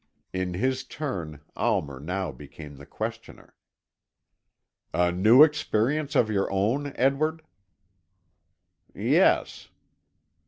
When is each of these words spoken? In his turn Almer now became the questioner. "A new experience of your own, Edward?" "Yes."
In 0.33 0.55
his 0.55 0.83
turn 0.83 1.41
Almer 1.55 1.99
now 1.99 2.31
became 2.31 2.77
the 2.77 2.87
questioner. 2.87 3.53
"A 4.95 5.11
new 5.11 5.43
experience 5.43 6.15
of 6.15 6.27
your 6.31 6.51
own, 6.51 6.91
Edward?" 6.95 7.43
"Yes." 8.95 9.69